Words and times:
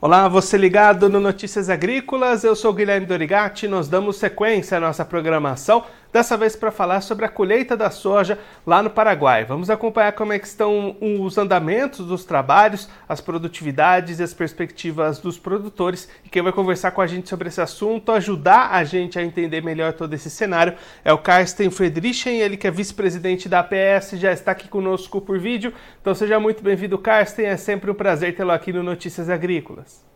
Olá, 0.00 0.28
você 0.28 0.56
ligado 0.56 1.08
no 1.08 1.18
Notícias 1.18 1.68
Agrícolas, 1.68 2.44
eu 2.44 2.54
sou 2.54 2.72
Guilherme 2.72 3.04
Dorigati, 3.04 3.66
nós 3.66 3.88
damos 3.88 4.16
sequência 4.16 4.76
à 4.76 4.80
nossa 4.80 5.04
programação, 5.04 5.84
dessa 6.12 6.36
vez 6.36 6.56
para 6.56 6.70
falar 6.70 7.00
sobre 7.00 7.24
a 7.24 7.28
colheita 7.28 7.76
da 7.76 7.90
soja 7.90 8.38
lá 8.66 8.82
no 8.82 8.90
Paraguai. 8.90 9.44
Vamos 9.44 9.70
acompanhar 9.70 10.12
como 10.12 10.32
é 10.32 10.38
que 10.38 10.46
estão 10.46 10.96
os 11.00 11.38
andamentos 11.38 12.06
dos 12.06 12.24
trabalhos, 12.24 12.88
as 13.08 13.20
produtividades 13.20 14.18
e 14.18 14.22
as 14.22 14.32
perspectivas 14.32 15.18
dos 15.18 15.38
produtores. 15.38 16.08
E 16.24 16.28
quem 16.28 16.42
vai 16.42 16.52
conversar 16.52 16.90
com 16.92 17.00
a 17.00 17.06
gente 17.06 17.28
sobre 17.28 17.48
esse 17.48 17.60
assunto, 17.60 18.12
ajudar 18.12 18.70
a 18.72 18.84
gente 18.84 19.18
a 19.18 19.22
entender 19.22 19.62
melhor 19.62 19.92
todo 19.92 20.12
esse 20.14 20.30
cenário, 20.30 20.74
é 21.04 21.12
o 21.12 21.18
Carsten 21.18 21.70
Friedrichen, 21.70 22.40
ele 22.40 22.56
que 22.56 22.66
é 22.66 22.70
vice-presidente 22.70 23.48
da 23.48 23.60
APS, 23.60 24.12
já 24.12 24.32
está 24.32 24.52
aqui 24.52 24.68
conosco 24.68 25.20
por 25.20 25.38
vídeo. 25.38 25.72
Então 26.00 26.14
seja 26.14 26.40
muito 26.40 26.62
bem-vindo, 26.62 26.98
Carsten, 26.98 27.46
é 27.46 27.56
sempre 27.56 27.90
um 27.90 27.94
prazer 27.94 28.34
tê-lo 28.34 28.52
aqui 28.52 28.72
no 28.72 28.82
Notícias 28.82 29.28
Agrícolas. 29.28 30.06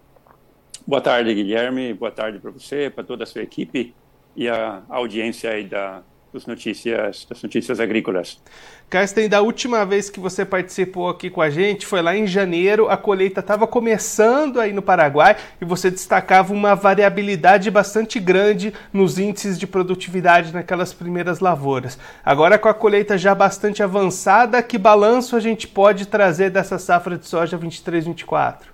Boa 0.86 1.00
tarde, 1.00 1.32
Guilherme. 1.32 1.94
Boa 1.94 2.10
tarde 2.10 2.38
para 2.40 2.50
você, 2.50 2.90
para 2.90 3.04
toda 3.04 3.22
a 3.22 3.26
sua 3.26 3.42
equipe 3.42 3.94
e 4.36 4.48
a 4.48 4.82
audiência 4.88 5.50
aí 5.50 5.64
da, 5.64 6.02
dos 6.32 6.46
notícias, 6.46 7.26
das 7.28 7.42
notícias 7.42 7.78
agrícolas. 7.78 8.40
Carsten, 8.88 9.28
da 9.28 9.40
última 9.40 9.86
vez 9.86 10.10
que 10.10 10.20
você 10.20 10.44
participou 10.44 11.08
aqui 11.08 11.30
com 11.30 11.40
a 11.40 11.48
gente, 11.48 11.86
foi 11.86 12.02
lá 12.02 12.14
em 12.14 12.26
janeiro, 12.26 12.90
a 12.90 12.96
colheita 12.96 13.40
estava 13.40 13.66
começando 13.66 14.60
aí 14.60 14.72
no 14.72 14.82
Paraguai 14.82 15.36
e 15.60 15.64
você 15.64 15.90
destacava 15.90 16.52
uma 16.52 16.74
variabilidade 16.74 17.70
bastante 17.70 18.20
grande 18.20 18.72
nos 18.92 19.18
índices 19.18 19.58
de 19.58 19.66
produtividade 19.66 20.52
naquelas 20.52 20.92
primeiras 20.92 21.40
lavouras. 21.40 21.98
Agora, 22.24 22.58
com 22.58 22.68
a 22.68 22.74
colheita 22.74 23.16
já 23.16 23.34
bastante 23.34 23.82
avançada, 23.82 24.62
que 24.62 24.76
balanço 24.76 25.36
a 25.36 25.40
gente 25.40 25.66
pode 25.66 26.06
trazer 26.06 26.50
dessa 26.50 26.78
safra 26.78 27.16
de 27.16 27.26
soja 27.26 27.58
23-24? 27.58 28.72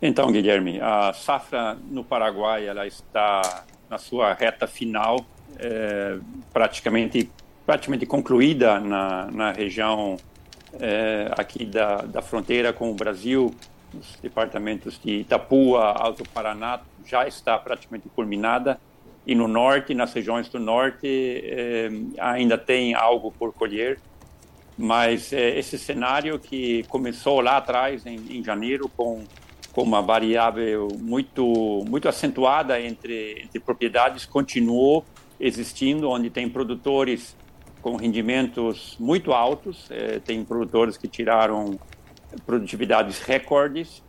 Então, 0.00 0.32
Guilherme, 0.32 0.80
a 0.80 1.12
safra 1.12 1.76
no 1.90 2.02
Paraguai 2.02 2.66
ela 2.66 2.86
está 2.86 3.64
na 3.92 3.98
sua 3.98 4.32
reta 4.32 4.66
final, 4.66 5.22
é, 5.58 6.16
praticamente 6.50 7.30
praticamente 7.66 8.06
concluída 8.06 8.80
na, 8.80 9.30
na 9.30 9.52
região 9.52 10.16
é, 10.80 11.30
aqui 11.36 11.64
da, 11.64 11.98
da 11.98 12.22
fronteira 12.22 12.72
com 12.72 12.90
o 12.90 12.94
Brasil, 12.94 13.54
os 13.94 14.16
departamentos 14.20 14.98
de 14.98 15.20
Itapua, 15.20 15.92
Alto 15.92 16.24
Paraná, 16.30 16.80
já 17.06 17.28
está 17.28 17.58
praticamente 17.58 18.08
culminada. 18.08 18.80
E 19.24 19.34
no 19.34 19.46
norte, 19.46 19.94
nas 19.94 20.12
regiões 20.12 20.48
do 20.48 20.58
norte, 20.58 21.06
é, 21.06 21.88
ainda 22.18 22.58
tem 22.58 22.94
algo 22.94 23.30
por 23.30 23.52
colher. 23.52 24.00
Mas 24.76 25.32
é, 25.32 25.56
esse 25.56 25.78
cenário 25.78 26.38
que 26.38 26.82
começou 26.88 27.40
lá 27.40 27.58
atrás, 27.58 28.04
em, 28.06 28.16
em 28.30 28.42
janeiro, 28.42 28.90
com 28.96 29.22
com 29.72 29.82
uma 29.82 30.02
variável 30.02 30.88
muito 30.98 31.84
muito 31.88 32.08
acentuada 32.08 32.80
entre, 32.80 33.42
entre 33.42 33.58
propriedades 33.58 34.26
continuou 34.26 35.04
existindo, 35.40 36.08
onde 36.08 36.30
tem 36.30 36.48
produtores 36.48 37.36
com 37.80 37.96
rendimentos 37.96 38.96
muito 39.00 39.32
altos, 39.32 39.90
eh, 39.90 40.20
tem 40.24 40.44
produtores 40.44 40.96
que 40.96 41.08
tiraram 41.08 41.78
produtividades 42.46 43.18
recordes 43.20 44.02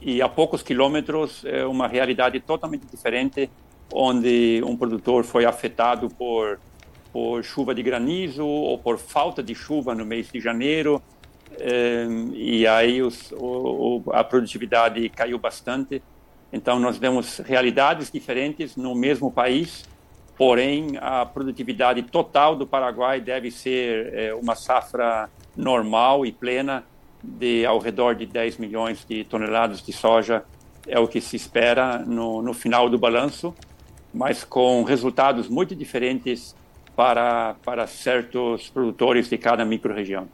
e 0.00 0.22
a 0.22 0.28
poucos 0.28 0.62
quilômetros 0.62 1.44
é 1.44 1.66
uma 1.66 1.86
realidade 1.86 2.40
totalmente 2.40 2.86
diferente, 2.86 3.50
onde 3.92 4.62
um 4.64 4.76
produtor 4.76 5.24
foi 5.24 5.44
afetado 5.44 6.08
por 6.08 6.58
por 7.10 7.42
chuva 7.42 7.74
de 7.74 7.82
granizo 7.82 8.46
ou 8.46 8.78
por 8.78 8.98
falta 8.98 9.42
de 9.42 9.54
chuva 9.54 9.94
no 9.94 10.04
mês 10.04 10.30
de 10.30 10.40
janeiro 10.40 11.02
e 12.34 12.66
aí 12.66 13.02
os, 13.02 13.32
o, 13.32 14.02
a 14.12 14.22
produtividade 14.22 15.08
caiu 15.08 15.38
bastante. 15.38 16.02
Então, 16.52 16.78
nós 16.78 16.98
temos 16.98 17.38
realidades 17.38 18.10
diferentes 18.10 18.76
no 18.76 18.94
mesmo 18.94 19.30
país, 19.30 19.84
porém, 20.36 20.96
a 21.00 21.26
produtividade 21.26 22.02
total 22.02 22.56
do 22.56 22.66
Paraguai 22.66 23.20
deve 23.20 23.50
ser 23.50 24.14
é, 24.14 24.34
uma 24.34 24.54
safra 24.54 25.28
normal 25.56 26.24
e 26.24 26.32
plena 26.32 26.84
de 27.22 27.66
ao 27.66 27.78
redor 27.78 28.14
de 28.14 28.24
10 28.24 28.58
milhões 28.58 29.04
de 29.04 29.24
toneladas 29.24 29.82
de 29.82 29.92
soja, 29.92 30.44
é 30.86 30.98
o 30.98 31.08
que 31.08 31.20
se 31.20 31.36
espera 31.36 31.98
no, 31.98 32.40
no 32.40 32.54
final 32.54 32.88
do 32.88 32.96
balanço, 32.96 33.54
mas 34.14 34.44
com 34.44 34.82
resultados 34.84 35.48
muito 35.48 35.74
diferentes 35.74 36.56
para, 36.96 37.54
para 37.64 37.86
certos 37.86 38.70
produtores 38.70 39.28
de 39.28 39.36
cada 39.36 39.64
microrregião. 39.64 40.28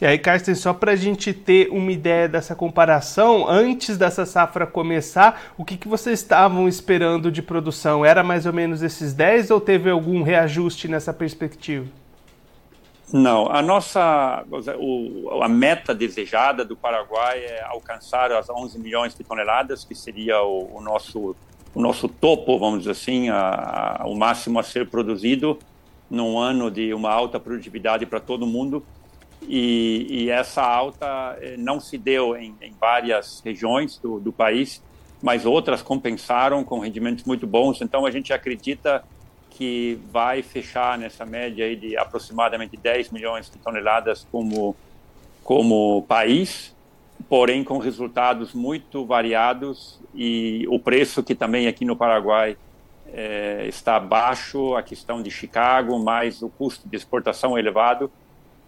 E 0.00 0.06
aí, 0.06 0.18
Carsten, 0.18 0.54
só 0.54 0.72
para 0.74 0.92
a 0.92 0.96
gente 0.96 1.32
ter 1.32 1.68
uma 1.70 1.92
ideia 1.92 2.28
dessa 2.28 2.56
comparação, 2.56 3.48
antes 3.48 3.96
dessa 3.96 4.26
safra 4.26 4.66
começar, 4.66 5.52
o 5.56 5.64
que, 5.64 5.76
que 5.76 5.86
vocês 5.86 6.18
estavam 6.18 6.66
esperando 6.66 7.30
de 7.30 7.40
produção? 7.40 8.04
Era 8.04 8.22
mais 8.22 8.44
ou 8.44 8.52
menos 8.52 8.82
esses 8.82 9.14
10 9.14 9.50
ou 9.50 9.60
teve 9.60 9.90
algum 9.90 10.22
reajuste 10.22 10.88
nessa 10.88 11.12
perspectiva? 11.12 11.86
Não, 13.12 13.46
a 13.52 13.60
nossa 13.60 14.42
o, 14.78 15.42
a 15.42 15.48
meta 15.48 15.94
desejada 15.94 16.64
do 16.64 16.74
Paraguai 16.74 17.38
é 17.40 17.62
alcançar 17.64 18.32
as 18.32 18.48
11 18.48 18.78
milhões 18.78 19.14
de 19.14 19.22
toneladas, 19.22 19.84
que 19.84 19.94
seria 19.94 20.42
o, 20.42 20.78
o 20.78 20.80
nosso 20.80 21.36
o 21.74 21.80
nosso 21.80 22.08
topo, 22.08 22.58
vamos 22.58 22.80
dizer 22.80 22.90
assim, 22.90 23.28
a, 23.30 24.00
a, 24.00 24.06
o 24.06 24.14
máximo 24.14 24.58
a 24.58 24.62
ser 24.62 24.88
produzido 24.88 25.58
num 26.10 26.38
ano 26.38 26.70
de 26.70 26.92
uma 26.92 27.10
alta 27.10 27.40
produtividade 27.40 28.04
para 28.04 28.20
todo 28.20 28.46
mundo. 28.46 28.84
E, 29.48 30.06
e, 30.08 30.30
essa 30.30 30.62
alta 30.62 31.36
eh, 31.40 31.56
não 31.58 31.80
se 31.80 31.98
deu 31.98 32.36
em, 32.36 32.54
em 32.60 32.72
várias 32.80 33.40
regiões 33.44 33.98
do, 33.98 34.20
do, 34.20 34.32
país, 34.32 34.82
mas 35.20 35.44
outras 35.44 35.82
compensaram 35.82 36.62
com 36.64 36.78
rendimentos 36.78 37.24
muito 37.24 37.46
bons. 37.46 37.80
Então 37.80 38.06
a 38.06 38.10
gente 38.10 38.32
acredita 38.32 39.04
que 39.50 39.98
vai 40.10 40.42
fechar 40.42 40.96
nessa 40.96 41.26
média 41.26 41.66
aí 41.66 41.76
de 41.76 41.96
aproximadamente 41.96 42.76
10 42.76 43.10
milhões 43.10 43.50
de 43.50 43.58
toneladas 43.58 44.26
como 44.30 44.74
como 45.44 46.04
país, 46.06 46.72
porém 47.28 47.64
com 47.64 47.78
resultados 47.78 48.54
muito 48.54 49.04
variados 49.04 49.98
e 50.14 50.64
o 50.68 50.78
preço 50.78 51.20
que 51.20 51.34
também 51.34 51.66
aqui 51.66 51.84
no 51.84 51.96
Paraguai 51.96 52.56
é, 53.12 53.66
está 53.66 53.98
baixo, 53.98 54.76
a 54.76 54.82
questão 54.84 55.20
de 55.20 55.32
Chicago, 55.32 55.98
mais 55.98 56.42
o 56.42 56.48
custo 56.48 56.88
de 56.88 56.96
exportação 56.96 57.58
elevado 57.58 58.10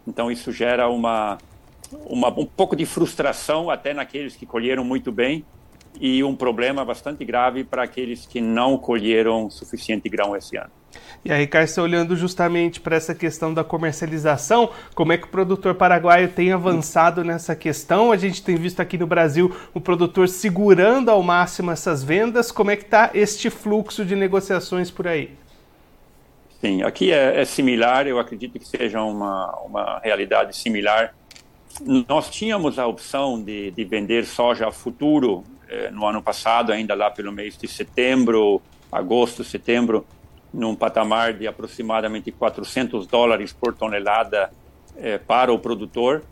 então 0.07 0.31
isso 0.31 0.53
gera 0.53 0.89
uma, 0.89 1.39
uma, 2.07 2.29
um 2.29 2.47
pouco 2.47 2.77
de 2.77 2.87
frustração 2.87 3.71
até 3.71 3.95
naqueles 3.95 4.37
que 4.37 4.47
colheram 4.47 4.85
muito 4.85 5.11
bem 5.11 5.45
e 6.01 6.25
um 6.25 6.35
problema 6.35 6.85
bastante 6.85 7.25
grave 7.25 7.65
para 7.65 7.85
aqueles 7.85 8.27
que 8.27 8.41
não 8.41 8.77
colheram 8.77 9.49
suficiente 9.51 10.09
grão 10.09 10.37
esse 10.37 10.57
ano. 10.57 10.71
E 11.25 11.33
aí, 11.33 11.47
Carlos, 11.47 11.77
olhando 11.79 12.17
justamente 12.17 12.81
para 12.81 12.97
essa 12.97 13.15
questão 13.15 13.53
da 13.53 13.65
comercialização, 13.65 14.71
como 14.95 15.13
é 15.13 15.19
que 15.19 15.25
o 15.25 15.31
produtor 15.31 15.75
paraguaio 15.75 16.29
tem 16.29 16.53
avançado 16.53 17.25
nessa 17.25 17.57
questão? 17.57 18.13
A 18.13 18.17
gente 18.17 18.43
tem 18.43 18.57
visto 18.57 18.81
aqui 18.81 18.99
no 18.99 19.07
Brasil 19.07 19.55
o 19.73 19.81
produtor 19.81 20.29
segurando 20.29 21.11
ao 21.11 21.23
máximo 21.23 21.71
essas 21.71 22.05
vendas. 22.05 22.53
Como 22.53 22.71
é 22.71 22.77
que 22.77 22.85
está 22.85 23.11
este 23.15 23.51
fluxo 23.51 24.05
de 24.05 24.15
negociações 24.15 24.91
por 24.91 25.09
aí? 25.09 25.31
Sim, 26.61 26.83
aqui 26.83 27.13
é, 27.13 27.41
é, 27.41 27.45
similar, 27.45 28.07
eu 28.07 28.19
acredito 28.19 28.59
que 28.59 28.67
seja 28.67 29.03
uma, 29.03 29.51
uma 29.61 29.99
realidade 29.99 30.57
similar. 30.57 31.15
Nós 32.09 32.31
tínhamos 32.31 32.79
a 32.79 32.87
opção 32.87 33.43
de, 33.43 33.71
de 33.71 33.85
vender 33.85 34.25
soja 34.25 34.69
a 34.69 34.73
futuro 34.73 35.45
eh, 35.69 35.91
no 35.91 36.07
ano 36.07 36.23
passado, 36.23 36.73
ainda 36.73 36.95
lá 36.95 37.11
pelo 37.11 37.33
mês 37.33 37.57
de 37.59 37.67
setembro, 37.67 38.63
agosto, 38.91 39.43
setembro, 39.43 40.07
num 40.53 40.75
patamar 40.75 41.33
de 41.35 41.47
aproximadamente 41.49 42.31
400 42.31 43.07
dólares 43.09 43.53
por 43.53 43.75
tonelada 43.75 44.51
eh, 44.97 45.19
para 45.19 45.53
o 45.53 45.59
produtor. 45.59 46.23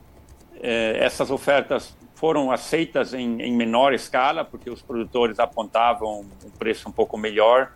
Eh, 0.60 0.96
essas 1.00 1.30
ofertas 1.30 1.96
foram 2.14 2.52
aceitas 2.52 3.12
em, 3.12 3.42
em 3.42 3.52
menor 3.52 3.92
escala, 3.92 4.44
porque 4.44 4.70
os 4.70 4.80
produtores 4.80 5.40
apontavam 5.40 6.24
um 6.44 6.50
preço 6.50 6.88
um 6.88 6.92
pouco 6.92 7.18
melhor 7.18 7.72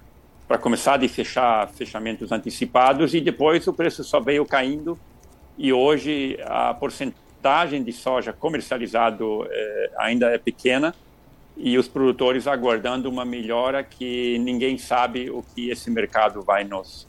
para 0.46 0.58
começar 0.58 0.96
de 0.96 1.08
fechar 1.08 1.68
fechamentos 1.68 2.30
antecipados 2.30 3.14
e 3.14 3.20
depois 3.20 3.66
o 3.66 3.72
preço 3.72 4.04
só 4.04 4.20
veio 4.20 4.44
caindo 4.44 4.98
e 5.58 5.72
hoje 5.72 6.38
a 6.44 6.72
porcentagem 6.74 7.82
de 7.82 7.92
soja 7.92 8.32
comercializado 8.32 9.46
é, 9.50 9.90
ainda 9.98 10.30
é 10.30 10.38
pequena 10.38 10.94
e 11.56 11.78
os 11.78 11.88
produtores 11.88 12.46
aguardando 12.46 13.08
uma 13.08 13.24
melhora 13.24 13.82
que 13.82 14.38
ninguém 14.38 14.76
sabe 14.76 15.30
o 15.30 15.42
que 15.42 15.70
esse 15.70 15.90
mercado 15.90 16.42
vai 16.42 16.64
nos 16.64 17.06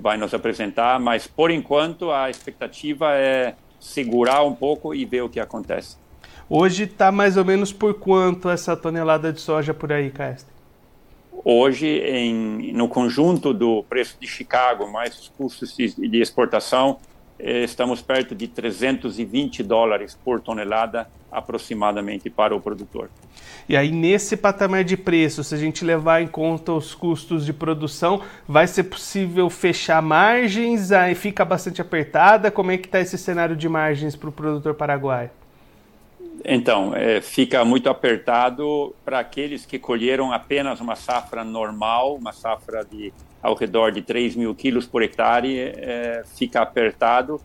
vai 0.00 0.16
nos 0.16 0.32
apresentar, 0.32 1.00
mas 1.00 1.26
por 1.26 1.50
enquanto 1.50 2.12
a 2.12 2.30
expectativa 2.30 3.14
é 3.16 3.56
segurar 3.80 4.44
um 4.44 4.54
pouco 4.54 4.94
e 4.94 5.04
ver 5.04 5.22
o 5.22 5.28
que 5.28 5.40
acontece. 5.40 5.96
Hoje 6.48 6.84
está 6.84 7.10
mais 7.10 7.36
ou 7.36 7.44
menos 7.44 7.72
por 7.72 7.94
quanto 7.94 8.48
essa 8.48 8.76
tonelada 8.76 9.32
de 9.32 9.40
soja 9.40 9.74
por 9.74 9.92
aí, 9.92 10.08
Castro? 10.10 10.57
Hoje, 11.50 11.86
em, 11.86 12.74
no 12.74 12.88
conjunto 12.88 13.54
do 13.54 13.82
preço 13.84 14.18
de 14.20 14.26
Chicago, 14.26 14.86
mais 14.86 15.18
os 15.18 15.28
custos 15.30 15.74
de, 15.74 16.20
exportação, 16.20 16.98
eh, 17.38 17.64
estamos 17.64 18.02
perto 18.02 18.34
de 18.34 18.46
320 18.46 19.62
dólares 19.62 20.14
por 20.22 20.42
tonelada 20.42 21.08
aproximadamente 21.32 22.28
para 22.28 22.54
o 22.54 22.60
produtor. 22.60 23.08
E 23.66 23.78
aí, 23.78 23.90
nesse 23.90 24.36
patamar 24.36 24.84
de 24.84 24.94
preço, 24.94 25.42
se 25.42 25.54
a 25.54 25.58
gente 25.58 25.86
levar 25.86 26.20
em 26.20 26.26
conta 26.26 26.74
os 26.74 26.94
custos 26.94 27.46
de 27.46 27.54
produção, 27.54 28.20
vai 28.46 28.66
ser 28.66 28.82
possível 28.82 29.48
fechar 29.48 30.02
margens? 30.02 30.92
Aí 30.92 31.14
fica 31.14 31.46
bastante 31.46 31.80
apertada? 31.80 32.50
Como 32.50 32.72
é 32.72 32.76
que 32.76 32.88
está 32.88 33.00
esse 33.00 33.16
cenário 33.16 33.56
de 33.56 33.70
margens 33.70 34.14
para 34.14 34.28
o 34.28 34.32
produtor 34.32 34.74
paraguaio? 34.74 35.30
Então, 36.44 36.94
é, 36.94 37.20
fica 37.20 37.64
muito 37.64 37.88
apertado 37.88 38.94
para 39.04 39.18
aqueles 39.18 39.66
que 39.66 39.78
colheram 39.78 40.32
apenas 40.32 40.80
uma 40.80 40.94
safra 40.94 41.42
normal, 41.42 42.14
uma 42.14 42.32
safra 42.32 42.84
de 42.84 43.12
ao 43.40 43.54
redor 43.54 43.92
de 43.92 44.02
3 44.02 44.34
mil 44.34 44.54
quilos 44.54 44.86
por 44.86 45.02
hectare, 45.02 45.58
é, 45.58 46.22
fica 46.36 46.60
apertado 46.60 47.40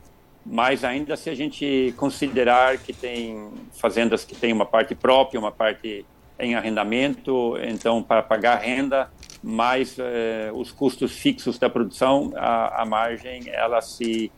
mas 0.45 0.83
ainda 0.83 1.15
se 1.15 1.29
a 1.29 1.35
gente 1.35 1.93
considerar 1.97 2.77
que 2.77 2.91
tem 2.91 3.49
fazendas 3.71 4.25
que 4.25 4.35
têm 4.35 4.51
uma 4.51 4.65
parte 4.65 4.93
própria, 4.93 5.39
uma 5.39 5.51
parte 5.51 6.05
em 6.37 6.55
arrendamento, 6.55 7.55
então 7.61 8.03
para 8.03 8.21
pagar 8.21 8.57
renda 8.57 9.09
mais 9.41 9.97
eh, 9.99 10.51
os 10.53 10.71
custos 10.71 11.13
fixos 11.13 11.57
da 11.59 11.69
produção, 11.69 12.31
a, 12.35 12.81
a, 12.81 12.85
margem 12.85 13.49
ela 13.49 13.81
se 13.81 14.31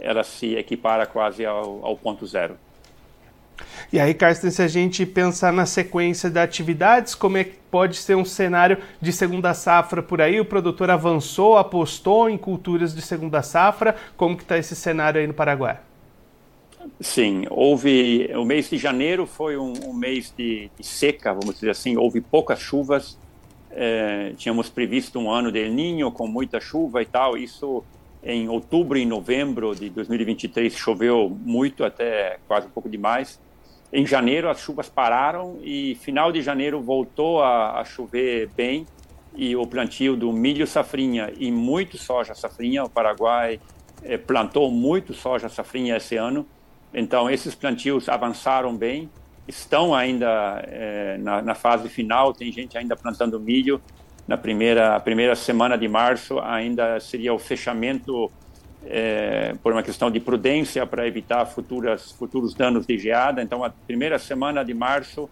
ela 0.00 0.24
se 0.24 0.54
equipara 0.56 1.06
quase 1.06 1.44
ao, 1.44 1.84
ao 1.84 1.96
ponto 1.96 2.26
zero. 2.26 2.56
E 3.92 4.00
aí, 4.00 4.14
Carsten, 4.14 4.50
se 4.50 4.62
a 4.62 4.68
gente 4.68 5.04
pensar 5.04 5.52
na 5.52 5.66
sequência 5.66 6.30
de 6.30 6.38
atividades, 6.38 7.14
como 7.14 7.36
é 7.36 7.44
que 7.44 7.56
pode 7.70 7.96
ser 7.96 8.16
um 8.16 8.24
cenário 8.24 8.78
de 9.00 9.12
segunda 9.12 9.54
safra 9.54 10.02
por 10.02 10.20
aí? 10.20 10.40
O 10.40 10.44
produtor 10.44 10.90
avançou, 10.90 11.56
apostou 11.56 12.28
em 12.28 12.38
culturas 12.38 12.94
de 12.94 13.02
segunda 13.02 13.42
safra? 13.42 13.96
Como 14.16 14.36
que 14.36 14.42
está 14.42 14.58
esse 14.58 14.74
cenário 14.76 15.20
aí 15.20 15.26
no 15.26 15.34
Paraguai? 15.34 15.78
Sim, 17.00 17.44
houve 17.50 18.30
o 18.34 18.44
mês 18.44 18.68
de 18.68 18.76
janeiro 18.76 19.26
foi 19.26 19.56
um, 19.56 19.72
um 19.86 19.92
mês 19.92 20.32
de, 20.36 20.70
de, 20.76 20.86
seca, 20.86 21.32
vamos 21.32 21.54
dizer 21.54 21.70
assim, 21.70 21.96
houve 21.96 22.20
poucas 22.20 22.60
chuvas. 22.60 23.18
É, 23.70 24.32
tínhamos 24.36 24.68
previsto 24.68 25.18
um 25.18 25.30
ano 25.30 25.50
de 25.50 25.68
Niño 25.68 26.10
com 26.12 26.26
muita 26.26 26.60
chuva 26.60 27.00
e 27.00 27.06
tal. 27.06 27.36
Isso 27.36 27.82
em 28.22 28.48
outubro 28.48 28.98
e 28.98 29.04
novembro 29.04 29.74
de 29.74 29.90
2023 29.90 30.74
choveu 30.74 31.28
muito, 31.44 31.84
até 31.84 32.38
quase 32.46 32.66
um 32.66 32.70
pouco 32.70 32.88
demais. 32.88 33.40
Em 33.92 34.06
janeiro 34.06 34.48
as 34.48 34.60
chuvas 34.60 34.88
pararam 34.88 35.58
e 35.62 35.96
final 35.96 36.32
de 36.32 36.40
janeiro 36.40 36.80
voltou 36.80 37.42
a, 37.42 37.78
a 37.78 37.84
chover 37.84 38.48
bem 38.56 38.86
e 39.34 39.54
o 39.54 39.66
plantio 39.66 40.16
do 40.16 40.32
milho 40.32 40.66
safrinha 40.66 41.30
e 41.38 41.50
muito 41.50 41.98
soja 41.98 42.34
safrinha. 42.34 42.84
O 42.84 42.88
Paraguai 42.88 43.60
eh, 44.02 44.16
plantou 44.16 44.70
muito 44.70 45.12
soja 45.12 45.48
safrinha 45.50 45.96
esse 45.96 46.16
ano, 46.16 46.46
então 46.92 47.28
esses 47.28 47.54
plantios 47.54 48.08
avançaram 48.08 48.74
bem. 48.74 49.10
Estão 49.46 49.94
ainda 49.94 50.62
eh, 50.68 51.18
na, 51.18 51.42
na, 51.42 51.54
fase 51.54 51.88
final, 51.90 52.32
tem 52.32 52.50
gente 52.50 52.78
ainda 52.78 52.96
plantando 52.96 53.38
milho. 53.38 53.80
Na 54.26 54.38
primeira, 54.38 54.98
primeira 55.00 55.34
semana 55.34 55.76
de 55.76 55.88
março 55.88 56.38
ainda 56.38 56.98
seria 56.98 57.34
o 57.34 57.38
fechamento 57.38 58.30
é, 58.86 59.54
por 59.62 59.72
uma 59.72 59.82
questão 59.82 60.10
de 60.10 60.20
prudência 60.20 60.86
para 60.86 61.06
evitar 61.06 61.44
futuras, 61.46 62.12
futuros 62.12 62.54
danos 62.54 62.86
de 62.86 62.98
geada. 62.98 63.42
Então, 63.42 63.64
a 63.64 63.70
primeira 63.70 64.18
semana 64.18 64.64
de 64.64 64.74
março 64.74 65.28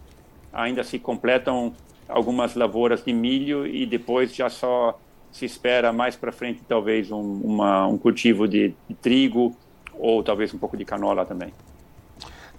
ainda 0.53 0.83
se 0.83 0.99
completam 0.99 1.73
algumas 2.09 2.55
lavouras 2.55 3.05
de 3.05 3.13
milho 3.13 3.67
e 3.67 3.87
depois 3.87 4.35
já 4.35 4.49
só 4.49 4.99
se 5.31 5.45
espera 5.45 5.93
mais 5.93 6.17
para 6.17 6.33
frente 6.33 6.61
talvez 6.69 7.11
um, 7.11 7.21
uma, 7.21 7.87
um 7.87 7.97
cultivo 7.97 8.49
de, 8.49 8.75
de 8.89 8.95
trigo 8.95 9.57
ou 9.95 10.23
talvez 10.23 10.53
um 10.53 10.59
pouco 10.59 10.77
de 10.77 10.85
canola 10.85 11.25
também. 11.25 11.53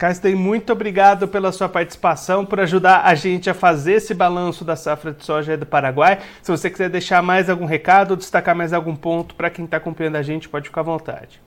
Carsten, 0.01 0.33
muito 0.33 0.73
obrigado 0.73 1.27
pela 1.27 1.51
sua 1.51 1.69
participação, 1.69 2.43
por 2.43 2.59
ajudar 2.59 3.05
a 3.05 3.13
gente 3.13 3.51
a 3.51 3.53
fazer 3.53 3.97
esse 3.97 4.15
balanço 4.15 4.65
da 4.65 4.75
safra 4.75 5.13
de 5.13 5.23
soja 5.23 5.55
do 5.55 5.63
Paraguai. 5.63 6.19
Se 6.41 6.49
você 6.49 6.71
quiser 6.71 6.89
deixar 6.89 7.21
mais 7.21 7.51
algum 7.51 7.65
recado 7.65 8.17
destacar 8.17 8.55
mais 8.55 8.73
algum 8.73 8.95
ponto 8.95 9.35
para 9.35 9.51
quem 9.51 9.63
está 9.63 9.77
acompanhando 9.77 10.15
a 10.15 10.23
gente, 10.23 10.49
pode 10.49 10.69
ficar 10.69 10.81
à 10.81 10.85
vontade. 10.85 11.39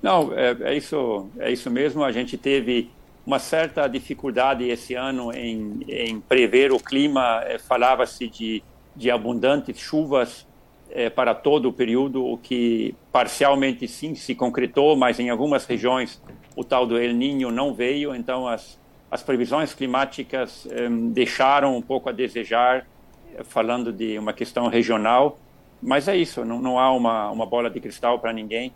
Não, 0.00 0.32
é, 0.32 0.56
é, 0.62 0.74
isso, 0.78 1.28
é 1.38 1.52
isso 1.52 1.70
mesmo. 1.70 2.02
A 2.02 2.10
gente 2.10 2.38
teve 2.38 2.90
uma 3.26 3.38
certa 3.38 3.86
dificuldade 3.86 4.64
esse 4.66 4.94
ano 4.94 5.30
em, 5.36 5.80
em 5.86 6.20
prever 6.20 6.72
o 6.72 6.80
clima. 6.80 7.42
É, 7.44 7.58
Falava-se 7.58 8.28
de, 8.28 8.62
de 8.96 9.10
abundantes 9.10 9.78
chuvas 9.78 10.46
é, 10.90 11.10
para 11.10 11.34
todo 11.34 11.68
o 11.68 11.72
período, 11.74 12.24
o 12.24 12.38
que 12.38 12.94
parcialmente 13.12 13.86
sim 13.86 14.14
se 14.14 14.34
concretou, 14.34 14.96
mas 14.96 15.20
em 15.20 15.28
algumas 15.28 15.66
regiões 15.66 16.18
o 16.58 16.64
tal 16.64 16.84
do 16.88 16.98
El 16.98 17.14
Niño 17.14 17.52
não 17.52 17.72
veio, 17.72 18.12
então 18.12 18.48
as, 18.48 18.76
as 19.08 19.22
previsões 19.22 19.72
climáticas 19.72 20.66
um, 20.66 20.70
eh, 20.70 21.12
deixaram 21.12 21.76
um 21.76 21.80
pouco 21.80 22.08
a 22.08 22.12
desejar, 22.12 22.84
eh, 23.32 23.44
falando 23.44 23.92
de 23.92 24.18
uma 24.18 24.32
questão 24.32 24.66
regional, 24.66 25.38
mas 25.80 26.08
é 26.08 26.16
isso, 26.16 26.44
não, 26.44 26.60
não 26.60 26.76
há 26.76 26.90
uma, 26.90 27.30
uma 27.30 27.46
bola 27.46 27.70
de 27.70 27.78
cristal 27.78 28.18
para 28.18 28.32
ninguém 28.32 28.72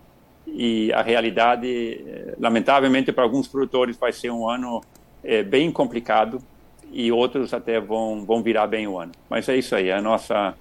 e 0.46 0.92
a 0.92 1.02
realidade, 1.02 1.66
eh, 1.66 2.36
lamentavelmente 2.38 3.10
para 3.10 3.24
alguns 3.24 3.48
produtores 3.48 3.96
vai 3.96 4.12
ser 4.12 4.30
um 4.30 4.48
ano 4.48 4.80
é, 5.24 5.42
bem 5.42 5.72
complicado 5.72 6.38
e 6.92 7.10
outros 7.10 7.52
até 7.52 7.80
vão, 7.80 8.24
vão 8.24 8.44
virar 8.44 8.68
bem 8.68 8.86
o 8.86 8.96
ano. 8.96 9.10
Mas 9.28 9.48
é 9.48 9.56
isso 9.56 9.74
aí, 9.74 9.90
a 9.90 10.00
nossa, 10.00 10.54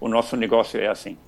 o 0.00 0.08
nosso 0.08 0.36
negócio 0.36 0.80
é 0.80 0.86
assim. 0.86 1.18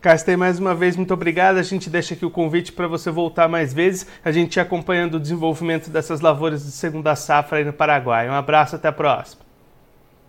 Carsten, 0.00 0.36
mais 0.36 0.60
uma 0.60 0.76
vez, 0.76 0.96
muito 0.96 1.12
obrigado. 1.12 1.56
A 1.56 1.62
gente 1.62 1.90
deixa 1.90 2.14
aqui 2.14 2.24
o 2.24 2.30
convite 2.30 2.70
para 2.70 2.86
você 2.86 3.10
voltar 3.10 3.48
mais 3.48 3.74
vezes. 3.74 4.06
A 4.24 4.30
gente 4.30 4.60
acompanhando 4.60 5.14
o 5.14 5.20
desenvolvimento 5.20 5.90
dessas 5.90 6.20
lavouras 6.20 6.64
de 6.64 6.70
segunda 6.70 7.16
safra 7.16 7.58
aí 7.58 7.64
no 7.64 7.72
Paraguai. 7.72 8.28
Um 8.28 8.34
abraço, 8.34 8.76
até 8.76 8.88
a 8.88 8.92
próxima. 8.92 9.47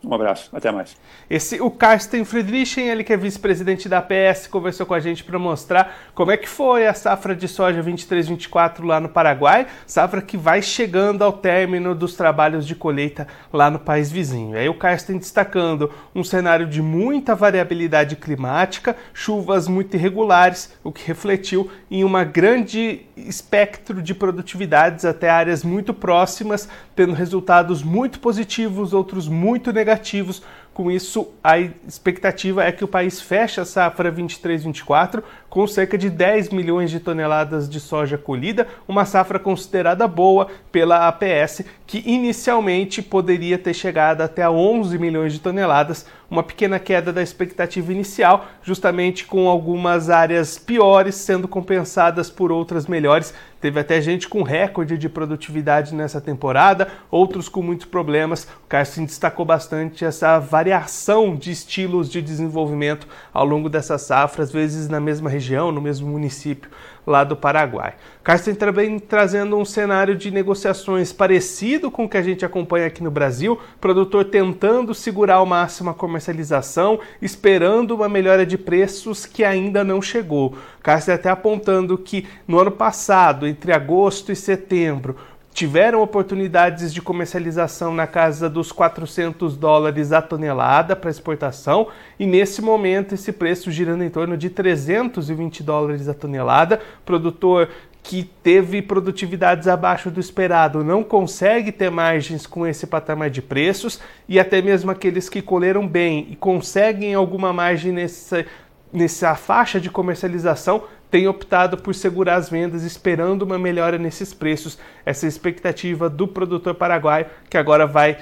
Um 0.01 0.13
abraço, 0.13 0.49
até 0.53 0.71
mais. 0.71 0.95
Esse, 1.29 1.59
o 1.59 1.69
Carsten 1.69 2.23
Friedrichen, 2.23 2.87
ele 2.87 3.03
que 3.03 3.11
é 3.11 3.17
vice-presidente 3.17 3.89
da 3.89 3.97
APS, 3.97 4.47
conversou 4.47 4.85
com 4.85 4.93
a 4.93 4.99
gente 4.99 5.25
para 5.25 5.37
mostrar 5.37 5.93
como 6.15 6.31
é 6.31 6.37
que 6.37 6.47
foi 6.47 6.87
a 6.87 6.93
safra 6.93 7.35
de 7.35 7.49
soja 7.49 7.83
23-24 7.83 8.85
lá 8.85 9.01
no 9.01 9.09
Paraguai, 9.09 9.67
safra 9.85 10.21
que 10.21 10.37
vai 10.37 10.61
chegando 10.61 11.21
ao 11.21 11.33
término 11.33 11.93
dos 11.93 12.15
trabalhos 12.15 12.65
de 12.65 12.75
colheita 12.75 13.27
lá 13.51 13.69
no 13.69 13.77
país 13.77 14.09
vizinho. 14.09 14.57
Aí 14.57 14.69
o 14.69 14.73
Carsten 14.73 15.17
destacando 15.17 15.91
um 16.15 16.23
cenário 16.23 16.65
de 16.65 16.81
muita 16.81 17.35
variabilidade 17.35 18.15
climática, 18.15 18.95
chuvas 19.13 19.67
muito 19.67 19.95
irregulares, 19.95 20.73
o 20.81 20.93
que 20.93 21.05
refletiu 21.05 21.69
em 21.91 22.05
uma 22.05 22.23
grande 22.23 23.01
espectro 23.17 24.01
de 24.01 24.15
produtividades 24.15 25.03
até 25.03 25.29
áreas 25.29 25.61
muito 25.61 25.93
próximas, 25.93 26.69
tendo 26.95 27.11
resultados 27.11 27.83
muito 27.83 28.21
positivos, 28.21 28.93
outros 28.93 29.27
muito 29.27 29.73
negativos 29.73 29.88
negativos. 29.89 30.41
Com 30.71 30.89
isso, 30.89 31.27
a 31.43 31.59
expectativa 31.59 32.63
é 32.63 32.71
que 32.71 32.85
o 32.85 32.87
país 32.87 33.19
feche 33.19 33.59
a 33.59 33.65
safra 33.65 34.09
23-24 34.09 35.21
com 35.49 35.67
cerca 35.67 35.97
de 35.97 36.09
10 36.09 36.49
milhões 36.49 36.89
de 36.89 37.01
toneladas 37.01 37.67
de 37.67 37.81
soja 37.81 38.17
colhida, 38.17 38.65
uma 38.87 39.03
safra 39.03 39.39
considerada 39.39 40.07
boa 40.07 40.47
pela 40.71 41.07
APS, 41.07 41.65
que 41.85 42.01
inicialmente 42.05 43.01
poderia 43.01 43.57
ter 43.57 43.73
chegado 43.73 44.21
até 44.21 44.43
a 44.43 44.51
11 44.51 44.97
milhões 44.97 45.33
de 45.33 45.39
toneladas, 45.39 46.05
uma 46.29 46.43
pequena 46.43 46.79
queda 46.79 47.11
da 47.11 47.21
expectativa 47.21 47.91
inicial, 47.91 48.45
justamente 48.61 49.25
com 49.25 49.49
algumas 49.49 50.09
áreas 50.09 50.57
piores 50.57 51.15
sendo 51.15 51.47
compensadas 51.47 52.29
por 52.29 52.51
outras 52.51 52.85
melhores. 52.85 53.33
Teve 53.59 53.79
até 53.79 53.99
gente 53.99 54.27
com 54.27 54.41
recorde 54.41 54.97
de 54.97 55.09
produtividade 55.09 55.93
nessa 55.93 56.21
temporada, 56.21 56.87
outros 57.11 57.49
com 57.49 57.61
muitos 57.61 57.87
problemas. 57.87 58.45
O 58.63 58.67
Carson 58.69 59.05
destacou 59.05 59.45
bastante 59.45 60.05
essa 60.05 60.39
variação 60.39 61.35
de 61.35 61.51
estilos 61.51 62.09
de 62.09 62.21
desenvolvimento 62.21 63.07
ao 63.33 63.45
longo 63.45 63.67
dessa 63.67 63.97
safra, 63.97 64.43
às 64.43 64.51
vezes 64.51 64.87
na 64.87 64.99
mesma 64.99 65.29
região, 65.29 65.71
no 65.71 65.81
mesmo 65.81 66.07
município 66.07 66.69
lá 67.09 67.23
do 67.23 67.35
Paraguai. 67.35 67.95
Carsten 68.23 68.53
também 68.53 68.99
trazendo 68.99 69.57
um 69.57 69.65
cenário 69.65 70.15
de 70.15 70.29
negociações 70.29 71.11
parecido 71.11 71.89
com 71.89 72.05
o 72.05 72.09
que 72.09 72.17
a 72.17 72.21
gente 72.21 72.45
acompanha 72.45 72.85
aqui 72.85 73.03
no 73.03 73.09
Brasil, 73.09 73.59
produtor 73.81 74.25
tentando 74.25 74.93
segurar 74.93 75.35
ao 75.35 75.45
máximo 75.45 75.89
a 75.89 75.93
comercialização, 75.93 76.99
esperando 77.21 77.95
uma 77.95 78.07
melhora 78.07 78.45
de 78.45 78.57
preços 78.57 79.25
que 79.25 79.43
ainda 79.43 79.83
não 79.83 80.01
chegou. 80.01 80.55
Carsten 80.83 81.15
até 81.15 81.29
apontando 81.29 81.97
que 81.97 82.27
no 82.47 82.59
ano 82.59 82.71
passado, 82.71 83.47
entre 83.47 83.73
agosto 83.73 84.31
e 84.31 84.35
setembro, 84.35 85.15
tiveram 85.59 86.01
oportunidades 86.01 86.93
de 86.93 87.01
comercialização 87.01 87.93
na 87.93 88.07
casa 88.07 88.49
dos 88.49 88.71
400 88.71 89.57
dólares 89.57 90.13
a 90.13 90.21
tonelada 90.21 90.95
para 90.95 91.09
exportação 91.09 91.89
e 92.17 92.25
nesse 92.25 92.61
momento 92.61 93.13
esse 93.13 93.33
preço 93.33 93.69
girando 93.69 94.05
em 94.05 94.09
torno 94.09 94.37
de 94.37 94.49
320 94.49 95.61
dólares 95.61 96.07
a 96.07 96.13
tonelada. 96.13 96.79
Produtor 97.05 97.67
que 98.01 98.23
teve 98.41 98.81
produtividades 98.81 99.67
abaixo 99.67 100.09
do 100.09 100.21
esperado 100.21 100.81
não 100.81 101.03
consegue 101.03 101.73
ter 101.73 101.91
margens 101.91 102.47
com 102.47 102.65
esse 102.65 102.87
patamar 102.87 103.29
de 103.29 103.41
preços 103.41 103.99
e 104.29 104.39
até 104.39 104.61
mesmo 104.61 104.89
aqueles 104.89 105.27
que 105.27 105.41
colheram 105.41 105.85
bem 105.85 106.25
e 106.29 106.37
conseguem 106.37 107.13
alguma 107.13 107.51
margem 107.51 107.91
nessa, 107.91 108.45
nessa 108.93 109.35
faixa 109.35 109.77
de 109.77 109.89
comercialização 109.89 110.83
tem 111.09 111.27
optado 111.27 111.77
por 111.77 111.95
segurar 111.95 112.35
as 112.35 112.49
vendas, 112.49 112.83
esperando 112.83 113.43
uma 113.43 113.57
melhora 113.57 113.97
nesses 113.97 114.33
preços. 114.33 114.77
Essa 115.05 115.25
é 115.25 115.29
expectativa 115.29 116.09
do 116.09 116.27
produtor 116.27 116.75
paraguaio, 116.75 117.25
que 117.49 117.57
agora 117.57 117.87
vai 117.87 118.17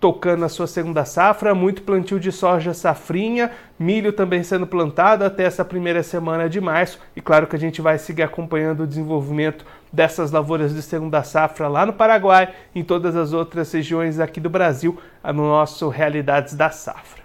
tocando 0.00 0.44
a 0.44 0.48
sua 0.48 0.66
segunda 0.66 1.04
safra, 1.04 1.54
muito 1.54 1.82
plantio 1.82 2.20
de 2.20 2.30
soja 2.30 2.72
safrinha, 2.72 3.50
milho 3.78 4.12
também 4.12 4.42
sendo 4.42 4.66
plantado 4.66 5.24
até 5.24 5.42
essa 5.42 5.64
primeira 5.64 6.02
semana 6.02 6.48
de 6.48 6.60
março. 6.60 7.00
E 7.16 7.20
claro 7.20 7.46
que 7.46 7.56
a 7.56 7.58
gente 7.58 7.80
vai 7.80 7.98
seguir 7.98 8.22
acompanhando 8.22 8.84
o 8.84 8.86
desenvolvimento 8.86 9.64
dessas 9.92 10.30
lavouras 10.30 10.74
de 10.74 10.82
segunda 10.82 11.22
safra 11.24 11.66
lá 11.66 11.84
no 11.84 11.92
Paraguai, 11.92 12.54
em 12.74 12.84
todas 12.84 13.16
as 13.16 13.32
outras 13.32 13.72
regiões 13.72 14.20
aqui 14.20 14.38
do 14.40 14.50
Brasil, 14.50 14.98
no 15.24 15.48
nosso 15.48 15.88
Realidades 15.88 16.54
da 16.54 16.70
Safra. 16.70 17.22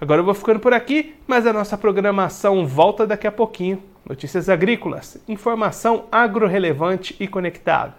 Agora 0.00 0.20
eu 0.20 0.24
vou 0.24 0.34
ficando 0.34 0.60
por 0.60 0.72
aqui, 0.72 1.16
mas 1.26 1.46
a 1.46 1.52
nossa 1.52 1.78
programação 1.78 2.66
volta 2.66 3.06
daqui 3.06 3.26
a 3.26 3.32
pouquinho. 3.32 3.82
Notícias 4.12 4.50
agrícolas, 4.50 5.16
informação 5.26 6.04
agro-relevante 6.12 7.16
e 7.18 7.26
conectada. 7.26 7.94